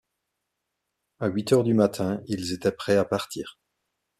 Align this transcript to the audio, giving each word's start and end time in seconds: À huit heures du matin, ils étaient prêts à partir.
À 1.19 1.27
huit 1.27 1.53
heures 1.53 1.63
du 1.63 1.75
matin, 1.75 2.23
ils 2.25 2.53
étaient 2.53 2.71
prêts 2.71 2.97
à 2.97 3.05
partir. 3.05 3.59